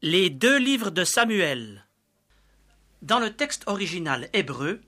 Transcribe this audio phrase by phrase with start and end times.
[0.00, 1.84] Les deux livres de Samuel.
[3.02, 4.80] Dans le texte original hébreu,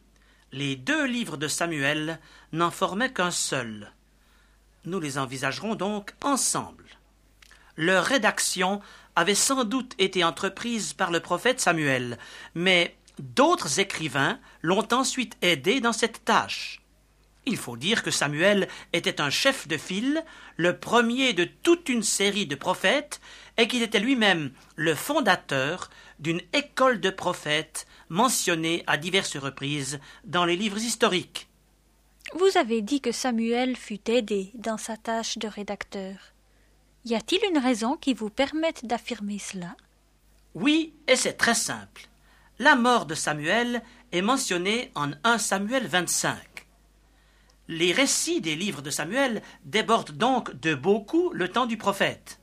[0.53, 2.21] les deux livres de Samuel
[2.53, 3.91] n'en formaient qu'un seul.
[4.85, 6.85] Nous les envisagerons donc ensemble.
[7.75, 8.81] Leur rédaction
[9.17, 12.16] avait sans doute été entreprise par le prophète Samuel,
[12.54, 16.80] mais d'autres écrivains l'ont ensuite aidé dans cette tâche.
[17.51, 20.25] Il faut dire que Samuel était un chef de file,
[20.57, 23.21] le premier de toute une série de prophètes,
[23.57, 25.91] et qu'il était lui-même le fondateur
[26.21, 31.48] d'une école de prophètes mentionnée à diverses reprises dans les livres historiques.
[32.34, 36.15] Vous avez dit que Samuel fut aidé dans sa tâche de rédacteur.
[37.05, 39.74] Y a-t-il une raison qui vous permette d'affirmer cela?
[40.55, 42.09] Oui, et c'est très simple.
[42.60, 43.82] La mort de Samuel
[44.12, 46.37] est mentionnée en 1 Samuel 25.
[47.73, 52.41] Les récits des livres de Samuel débordent donc de beaucoup le temps du prophète.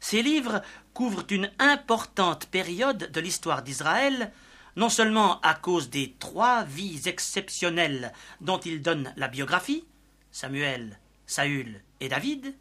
[0.00, 0.60] Ces livres
[0.92, 4.32] couvrent une importante période de l'histoire d'Israël,
[4.74, 9.84] non seulement à cause des trois vies exceptionnelles dont ils donnent la biographie,
[10.32, 12.52] Samuel, Saül et David,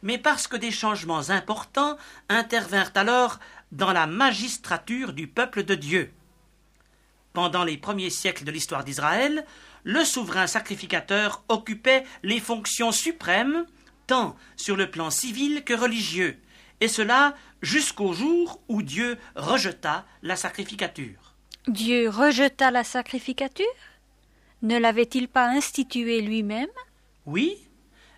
[0.00, 1.98] mais parce que des changements importants
[2.30, 3.38] intervinrent alors
[3.70, 6.10] dans la magistrature du peuple de Dieu.
[7.32, 9.44] Pendant les premiers siècles de l'histoire d'Israël,
[9.84, 13.66] le souverain sacrificateur occupait les fonctions suprêmes,
[14.06, 16.38] tant sur le plan civil que religieux,
[16.80, 21.34] et cela jusqu'au jour où Dieu rejeta la sacrificature.
[21.66, 23.66] Dieu rejeta la sacrificature?
[24.62, 26.68] Ne l'avait-il pas instituée lui-même?
[27.26, 27.58] Oui,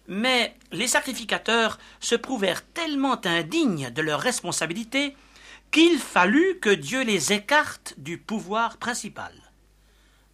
[0.06, 5.16] mais les sacrificateurs se prouvèrent tellement indignes de leur responsabilité
[5.70, 9.32] qu'il fallut que Dieu les écarte du pouvoir principal.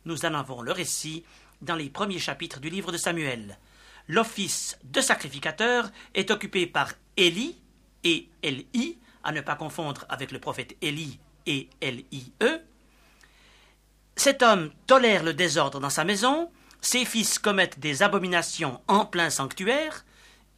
[0.05, 1.25] Nous en avons le récit
[1.61, 3.59] dans les premiers chapitres du livre de Samuel.
[4.09, 7.61] L'office de sacrificateur est occupé par Élie
[8.05, 12.61] et Eli, à ne pas confondre avec le prophète Élie et L-I-E.
[14.15, 19.29] Cet homme tolère le désordre dans sa maison, ses fils commettent des abominations en plein
[19.29, 20.07] sanctuaire,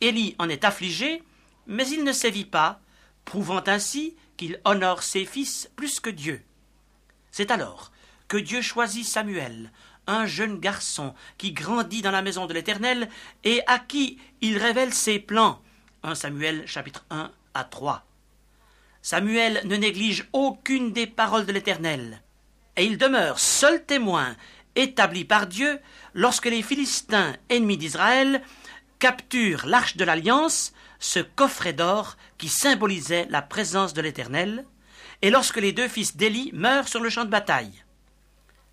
[0.00, 1.22] Élie en est affligé,
[1.66, 2.80] mais il ne sévit pas,
[3.24, 6.42] prouvant ainsi qu'il honore ses fils plus que Dieu.
[7.30, 7.92] C'est alors
[8.28, 9.70] que Dieu choisit Samuel,
[10.06, 13.10] un jeune garçon qui grandit dans la maison de l'Éternel
[13.44, 15.60] et à qui il révèle ses plans.
[16.02, 18.06] 1 Samuel chapitre 1 à 3.
[19.02, 22.22] Samuel ne néglige aucune des paroles de l'Éternel,
[22.76, 24.36] et il demeure seul témoin
[24.74, 25.80] établi par Dieu
[26.14, 28.42] lorsque les Philistins, ennemis d'Israël,
[28.98, 34.64] capturent l'arche de l'alliance, ce coffret d'or qui symbolisait la présence de l'Éternel,
[35.22, 37.84] et lorsque les deux fils d'Élie meurent sur le champ de bataille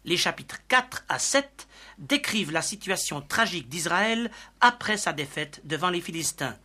[0.06, 4.32] les chapitres 4 à 7 décrivent la situation tragique d'Israël
[4.62, 6.56] après sa défaite devant les Philistins.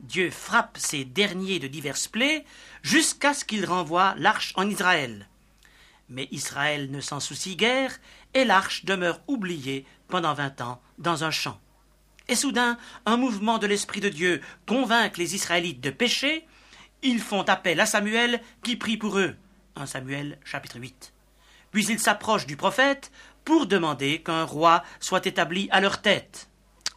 [0.00, 2.44] Dieu frappe ces derniers de diverses plaies
[2.82, 5.28] jusqu'à ce qu'il renvoie l'arche en Israël.
[6.08, 7.92] Mais Israël ne s'en soucie guère
[8.32, 11.60] et l'arche demeure oubliée pendant vingt ans dans un champ.
[12.30, 16.46] Et soudain, un mouvement de l'Esprit de Dieu convainc les Israélites de pécher.
[17.02, 19.36] Ils font appel à Samuel qui prie pour eux.
[19.76, 21.12] 1 Samuel chapitre 8
[21.70, 23.10] puis ils s'approchent du prophète
[23.44, 26.48] pour demander qu'un roi soit établi à leur tête.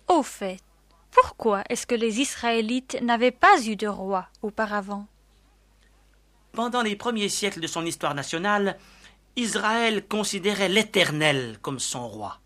[0.07, 0.59] Au fait,
[1.11, 5.07] pourquoi est-ce que les Israélites n'avaient pas eu de roi auparavant?
[6.51, 8.77] Pendant les premiers siècles de son histoire nationale,
[9.35, 12.39] Israël considérait l'Éternel comme son roi.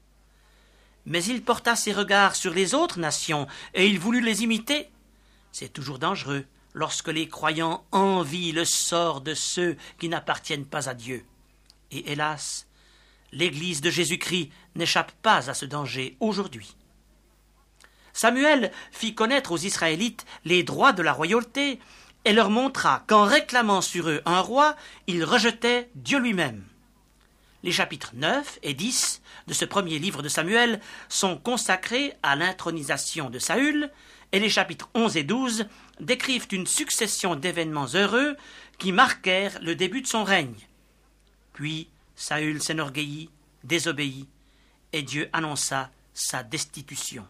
[1.08, 4.90] Mais il porta ses regards sur les autres nations et il voulut les imiter.
[5.54, 10.94] C'est toujours dangereux lorsque les croyants envient le sort de ceux qui n'appartiennent pas à
[10.94, 11.24] Dieu.
[11.92, 12.68] Et hélas,
[13.32, 16.76] l'Église de Jésus-Christ n'échappe pas à ce danger aujourd'hui.
[18.12, 21.80] Samuel fit connaître aux Israélites les droits de la royauté
[22.26, 24.76] et leur montra qu'en réclamant sur eux un roi,
[25.08, 26.66] ils rejetaient Dieu lui-même.
[27.68, 30.80] Les chapitres 9 et 10 de ce premier livre de Samuel
[31.10, 33.92] sont consacrés à l'intronisation de Saül,
[34.32, 35.68] et les chapitres 11 et 12
[36.00, 38.38] décrivent une succession d'événements heureux
[38.78, 40.56] qui marquèrent le début de son règne.
[41.52, 43.30] Puis Saül s'enorgueillit,
[43.66, 44.30] désobéit,
[44.94, 47.28] et Dieu annonça sa destitution.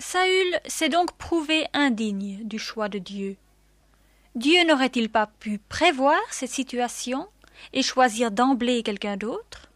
[0.00, 3.36] Saül s'est donc prouvé indigne du choix de Dieu.
[4.34, 7.28] Dieu n'aurait-il pas pu prévoir cette situation?
[7.72, 9.70] Et choisir d'emblée quelqu'un d'autre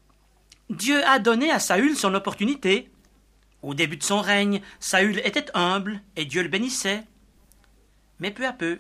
[0.70, 2.90] Dieu a donné à Saül son opportunité.
[3.62, 7.04] Au début de son règne, Saül était humble et Dieu le bénissait.
[8.18, 8.78] Mais peu à peu,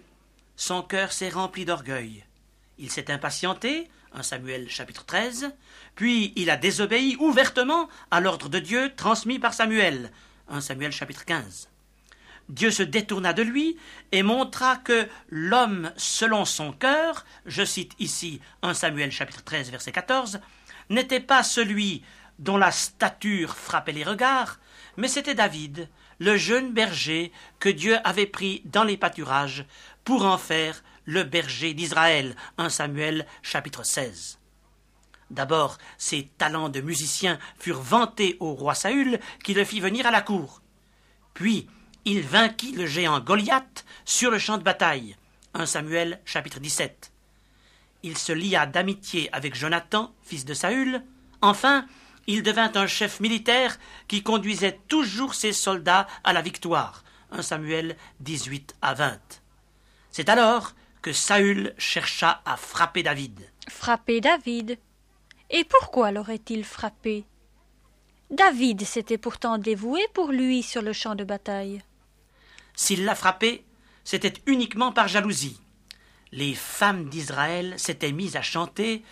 [0.56, 2.24] son cœur s'est rempli d'orgueil.
[2.78, 5.52] Il s'est impatienté 1 Samuel chapitre 13,
[5.94, 10.10] puis il a désobéi ouvertement à l'ordre de Dieu transmis par Samuel,
[10.48, 11.68] 1 Samuel chapitre 15.
[12.48, 13.76] Dieu se détourna de lui
[14.12, 19.92] et montra que l'homme selon son cœur, je cite ici 1 Samuel chapitre 13 verset
[19.92, 20.40] 14,
[20.90, 22.02] n'était pas celui
[22.38, 24.58] dont la stature frappait les regards,
[24.96, 25.88] mais c'était David,
[26.18, 29.64] le jeune berger que Dieu avait pris dans les pâturages
[30.04, 32.36] pour en faire le berger d'Israël.
[32.58, 34.38] 1 Samuel chapitre 16.
[35.30, 40.10] D'abord, ses talents de musicien furent vantés au roi Saül, qui le fit venir à
[40.10, 40.62] la cour.
[41.32, 41.68] Puis,
[42.04, 45.16] il vainquit le géant Goliath sur le champ de bataille.
[45.54, 47.10] 1 Samuel chapitre 17.
[48.02, 51.02] Il se lia d'amitié avec Jonathan, fils de Saül.
[51.40, 51.86] Enfin,
[52.26, 53.78] il devint un chef militaire
[54.08, 57.04] qui conduisait toujours ses soldats à la victoire.
[57.30, 59.18] 1 Samuel 18 à 20.
[60.10, 63.50] C'est alors que Saül chercha à frapper David.
[63.68, 64.78] Frapper David
[65.48, 67.24] Et pourquoi l'aurait-il frappé?
[68.30, 71.82] David s'était pourtant dévoué pour lui sur le champ de bataille.
[72.74, 73.64] S'il l'a frappé,
[74.04, 75.60] c'était uniquement par jalousie.
[76.32, 79.04] Les femmes d'Israël s'étaient mises à chanter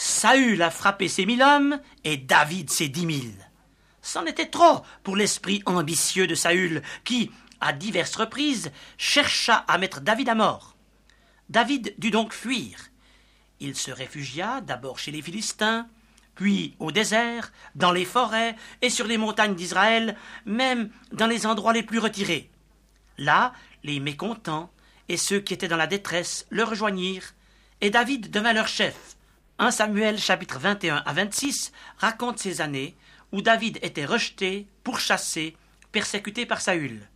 [0.00, 3.34] Saül a frappé ses mille hommes et David ses dix mille.
[4.00, 10.00] C'en était trop pour l'esprit ambitieux de Saül, qui, à diverses reprises, chercha à mettre
[10.00, 10.76] David à mort.
[11.48, 12.78] David dut donc fuir.
[13.58, 15.88] Il se réfugia d'abord chez les Philistins,
[16.36, 20.16] puis au désert, dans les forêts et sur les montagnes d'Israël,
[20.46, 22.52] même dans les endroits les plus retirés.
[23.18, 24.70] Là, les mécontents
[25.08, 27.34] et ceux qui étaient dans la détresse le rejoignirent,
[27.80, 29.16] et David devint leur chef.
[29.58, 32.96] 1 Samuel chapitre 21 à 26 raconte ces années
[33.32, 35.56] où David était rejeté, pourchassé,
[35.90, 37.08] persécuté par Saül.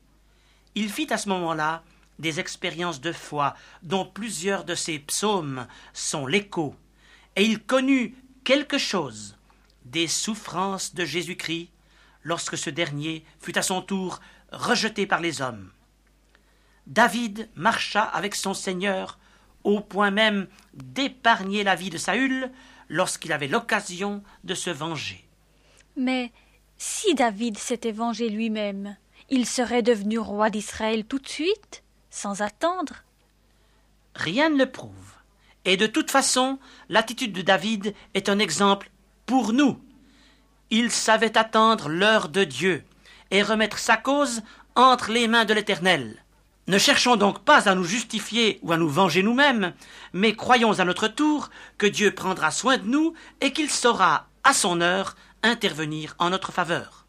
[0.75, 1.85] Il fit à ce moment-là
[2.19, 6.75] des expériences de foi dont plusieurs de ses psaumes sont l'écho,
[7.37, 8.15] et il connut
[8.45, 9.37] quelque chose
[9.85, 11.71] des souffrances de Jésus-Christ
[12.23, 14.21] lorsque ce dernier fut à son tour
[14.53, 15.71] rejeté par les hommes.
[16.87, 19.19] David marcha avec son Seigneur
[19.65, 22.51] au point même d'épargner la vie de Saül
[22.89, 25.25] lorsqu'il avait l'occasion de se venger.
[25.97, 26.33] Mais
[26.79, 28.97] si David s'était vengé lui-même,
[29.31, 33.05] il serait devenu roi d'Israël tout de suite, sans attendre.
[34.15, 34.93] Rien ne le prouve.
[35.65, 36.59] Et de toute façon,
[36.89, 38.91] l'attitude de David est un exemple
[39.27, 39.81] pour nous.
[40.71, 42.85] Il savait attendre l'heure de Dieu
[43.31, 44.43] et remettre sa cause
[44.75, 46.22] entre les mains de l'Éternel.
[46.69, 49.75] Ne cherchons donc pas à nous justifier ou à nous venger nous-mêmes,
[50.13, 54.55] mais croyons à notre tour que Dieu prendra soin de nous et qu'il saura, à
[54.55, 57.05] son heure, intervenir en notre faveur.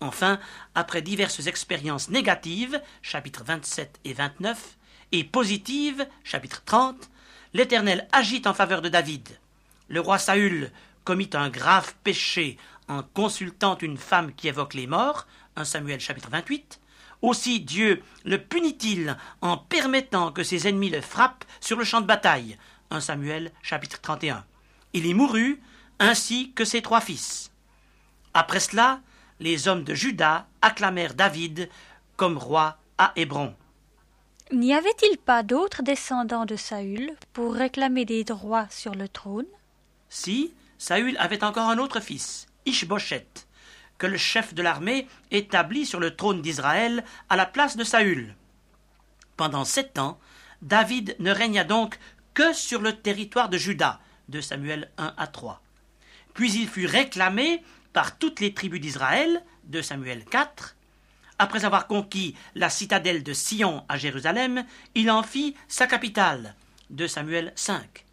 [0.00, 0.38] Enfin,
[0.74, 4.76] après diverses expériences négatives, chapitres 27 et 29,
[5.12, 7.10] et positives, chapitre 30,
[7.52, 9.38] l'Éternel agit en faveur de David.
[9.88, 10.72] Le roi Saül
[11.04, 12.56] commit un grave péché
[12.88, 15.26] en consultant une femme qui évoque les morts,
[15.56, 16.80] 1 Samuel chapitre 28,
[17.22, 22.06] aussi Dieu le punit-il en permettant que ses ennemis le frappent sur le champ de
[22.06, 22.58] bataille.
[22.90, 24.44] 1 Samuel chapitre 31.
[24.92, 25.60] Il y mourut,
[25.98, 27.50] ainsi que ses trois fils.
[28.34, 29.00] Après cela,
[29.40, 31.68] les hommes de Juda acclamèrent David
[32.16, 33.54] comme roi à Hébron.
[34.52, 39.46] N'y avait-il pas d'autres descendants de Saül pour réclamer des droits sur le trône?
[40.08, 43.26] Si, Saül avait encore un autre fils, Ishboshet,
[43.98, 48.34] que le chef de l'armée établit sur le trône d'Israël à la place de Saül.
[49.36, 50.18] Pendant sept ans,
[50.62, 51.98] David ne régna donc
[52.34, 55.62] que sur le territoire de Juda, de Samuel 1 à 3.
[56.34, 60.76] Puis il fut réclamé par toutes les tribus d'Israël, de Samuel 4.
[61.38, 66.54] Après avoir conquis la citadelle de Sion à Jérusalem, il en fit sa capitale,
[66.90, 68.04] de Samuel 5.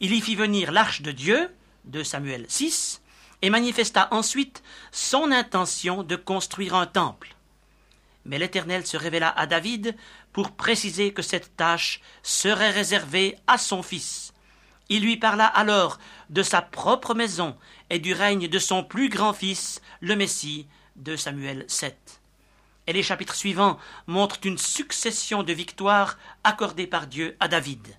[0.00, 3.01] Il y fit venir l'arche de Dieu, de Samuel 6,
[3.42, 7.34] et manifesta ensuite son intention de construire un temple.
[8.24, 9.96] Mais l'Éternel se révéla à David
[10.32, 14.32] pour préciser que cette tâche serait réservée à son fils.
[14.88, 15.98] Il lui parla alors
[16.30, 17.56] de sa propre maison
[17.90, 22.20] et du règne de son plus grand fils, le Messie, de Samuel 7.
[22.86, 27.96] Et les chapitres suivants montrent une succession de victoires accordées par Dieu à David.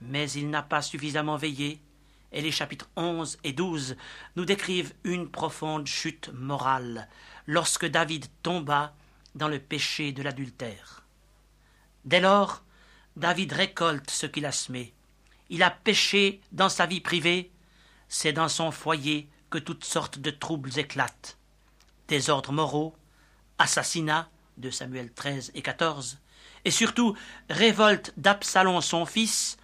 [0.00, 1.80] Mais il n'a pas suffisamment veillé
[2.32, 3.96] et les chapitres 11 et 12
[4.36, 7.08] nous décrivent une profonde chute morale
[7.46, 8.94] lorsque David tomba
[9.34, 11.04] dans le péché de l'adultère.
[12.04, 12.62] Dès lors,
[13.16, 14.92] David récolte ce qu'il a semé.
[15.48, 17.50] Il a péché dans sa vie privée,
[18.08, 21.36] c'est dans son foyer que toutes sortes de troubles éclatent.
[22.08, 22.94] Désordres moraux,
[23.58, 26.18] assassinats de Samuel 13 et 14,
[26.64, 27.16] et surtout
[27.48, 29.58] révolte d'Absalom son fils,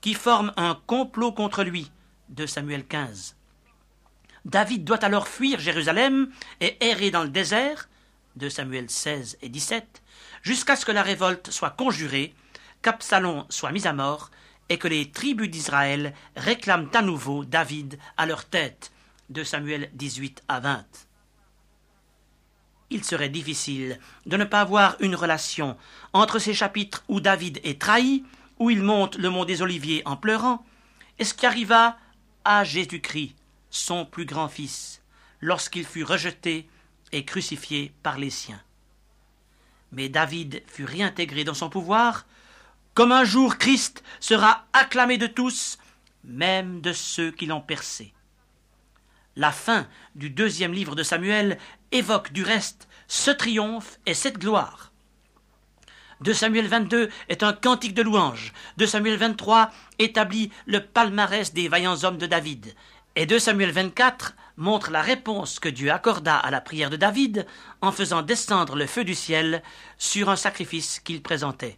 [0.00, 1.90] qui forme un complot contre lui,
[2.32, 3.36] de Samuel 15.
[4.44, 7.88] David doit alors fuir Jérusalem et errer dans le désert,
[8.36, 10.02] 2 Samuel 16 et 17,
[10.42, 12.34] jusqu'à ce que la révolte soit conjurée,
[12.82, 14.30] qu'Absalom soit mis à mort,
[14.68, 18.90] et que les tribus d'Israël réclament à nouveau David à leur tête.
[19.30, 20.84] 2 Samuel 18 à 20.
[22.90, 25.76] Il serait difficile de ne pas avoir une relation
[26.12, 28.24] entre ces chapitres où David est trahi,
[28.58, 30.64] où il monte le mont des Oliviers en pleurant,
[31.18, 31.96] et ce qui arriva
[32.44, 33.34] à Jésus-Christ,
[33.70, 35.02] son plus grand fils,
[35.40, 36.68] lorsqu'il fut rejeté
[37.12, 38.60] et crucifié par les siens.
[39.92, 42.26] Mais David fut réintégré dans son pouvoir,
[42.94, 45.78] comme un jour Christ sera acclamé de tous,
[46.24, 48.12] même de ceux qui l'ont percé.
[49.36, 51.58] La fin du deuxième livre de Samuel
[51.90, 54.91] évoque du reste ce triomphe et cette gloire.
[56.22, 58.52] De Samuel 22 est un cantique de louange.
[58.76, 62.76] De Samuel 23 établit le palmarès des vaillants hommes de David.
[63.16, 67.44] Et de Samuel 24 montre la réponse que Dieu accorda à la prière de David
[67.80, 69.64] en faisant descendre le feu du ciel
[69.98, 71.76] sur un sacrifice qu'il présentait.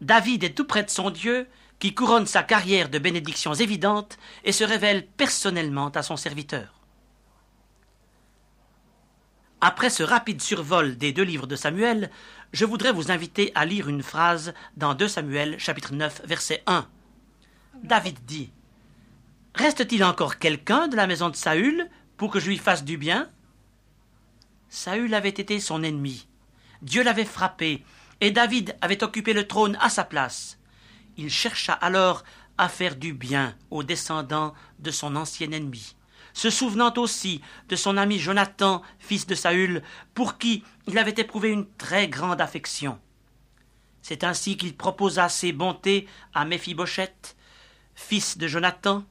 [0.00, 1.46] David est tout près de son Dieu,
[1.78, 6.74] qui couronne sa carrière de bénédictions évidentes et se révèle personnellement à son serviteur.
[9.66, 12.10] Après ce rapide survol des deux livres de Samuel,
[12.54, 16.86] je voudrais vous inviter à lire une phrase dans 2 Samuel chapitre 9 verset 1.
[17.82, 18.52] David dit
[19.56, 23.28] Reste-t-il encore quelqu'un de la maison de Saül pour que je lui fasse du bien?
[24.68, 26.28] Saül avait été son ennemi.
[26.80, 27.84] Dieu l'avait frappé,
[28.20, 30.56] et David avait occupé le trône à sa place.
[31.16, 32.22] Il chercha alors
[32.56, 35.96] à faire du bien aux descendants de son ancien ennemi
[36.34, 41.48] se souvenant aussi de son ami Jonathan, fils de Saül, pour qui il avait éprouvé
[41.48, 42.98] une très grande affection.
[44.02, 47.36] C'est ainsi qu'il proposa ses bontés à Méphibosheth,
[47.94, 49.04] fils de Jonathan,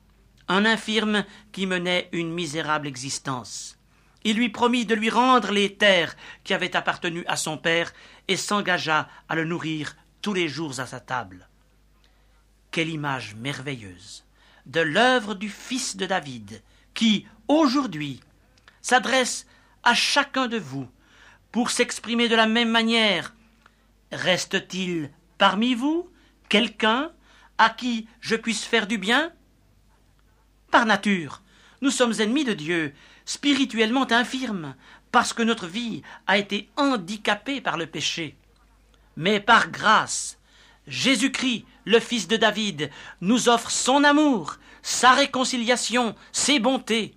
[0.48, 3.80] un infirme qui menait une misérable existence.
[4.26, 7.92] Il lui promit de lui rendre les terres qui avaient appartenu à son père
[8.28, 11.50] et s'engagea à le nourrir tous les jours à sa table.
[12.72, 14.24] Quelle image merveilleuse
[14.66, 16.62] de l'œuvre du fils de David,
[16.94, 18.20] qui, aujourd'hui,
[18.82, 19.46] s'adresse
[19.84, 20.88] à chacun de vous
[21.52, 23.34] pour s'exprimer de la même manière.
[24.12, 26.10] Reste-t-il parmi vous
[26.50, 27.12] quelqu'un
[27.58, 29.32] à qui je puisse faire du bien?
[30.72, 31.42] Par nature,
[31.82, 32.94] nous sommes ennemis de Dieu,
[33.26, 34.76] spirituellement infirmes,
[35.12, 38.36] parce que notre vie a été handicapée par le péché.
[39.16, 40.40] Mais par grâce,
[40.88, 42.90] Jésus-Christ, le Fils de David,
[43.22, 47.16] nous offre son amour sa réconciliation, ses bontés.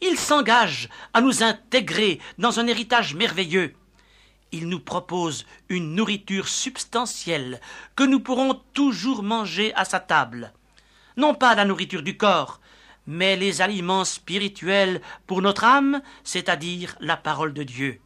[0.00, 3.74] Il s'engage à nous intégrer dans un héritage merveilleux.
[4.50, 7.60] Il nous propose une nourriture substantielle
[7.94, 10.52] que nous pourrons toujours manger à sa table.
[11.16, 12.60] Non pas la nourriture du corps,
[13.06, 18.00] mais les aliments spirituels pour notre âme, c'est-à-dire la parole de Dieu.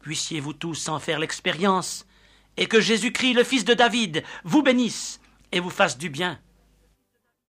[0.00, 2.06] Puissiez-vous tous en faire l'expérience,
[2.56, 5.20] et que Jésus-Christ, le Fils de David, vous bénisse
[5.52, 6.38] et vous fasse du bien.